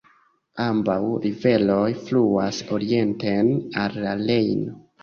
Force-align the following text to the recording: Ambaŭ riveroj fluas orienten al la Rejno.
Ambaŭ 0.63 0.95
riveroj 1.27 1.85
fluas 2.09 2.65
orienten 2.79 3.57
al 3.85 4.05
la 4.09 4.21
Rejno. 4.29 4.81